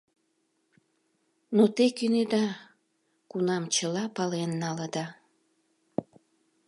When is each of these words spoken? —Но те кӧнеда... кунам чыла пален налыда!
—Но 1.55 1.63
те 1.75 1.85
кӧнеда... 1.97 2.45
кунам 3.31 3.63
чыла 3.75 4.03
пален 4.15 4.51
налыда! 4.61 5.05